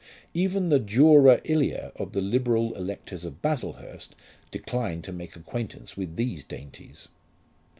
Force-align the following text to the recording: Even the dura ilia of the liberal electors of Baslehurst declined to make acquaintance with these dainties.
Even 0.33 0.69
the 0.69 0.79
dura 0.79 1.39
ilia 1.45 1.91
of 1.95 2.13
the 2.13 2.21
liberal 2.21 2.73
electors 2.73 3.23
of 3.23 3.39
Baslehurst 3.43 4.15
declined 4.49 5.03
to 5.03 5.11
make 5.11 5.35
acquaintance 5.35 5.95
with 5.95 6.15
these 6.15 6.43
dainties. 6.43 7.07